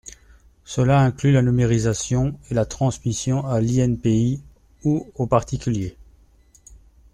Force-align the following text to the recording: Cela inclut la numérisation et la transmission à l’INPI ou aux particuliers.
Cela 0.65 0.99
inclut 0.99 1.31
la 1.31 1.43
numérisation 1.43 2.33
et 2.49 2.55
la 2.55 2.65
transmission 2.65 3.45
à 3.45 3.61
l’INPI 3.61 4.41
ou 4.83 5.07
aux 5.13 5.27
particuliers. 5.27 5.95